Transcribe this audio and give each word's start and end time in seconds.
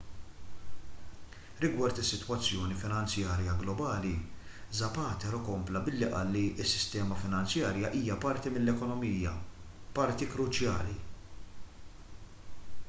rigward 1.63 1.97
is-sitwazzjoni 2.03 2.73
finanzjarja 2.83 3.53
globali 3.59 4.13
zapatero 4.79 5.41
kompla 5.49 5.83
billi 5.89 6.07
qal 6.15 6.31
li 6.37 6.45
s-sistema 6.65 7.17
finanzjarja 7.25 7.91
hija 7.97 8.15
parti 8.25 8.53
mill-ekonomija 8.55 9.35
parti 10.01 10.29
kruċjali 10.37 10.97